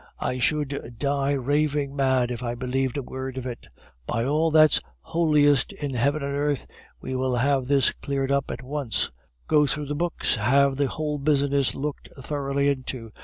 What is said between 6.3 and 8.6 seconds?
earth, we will have this cleared up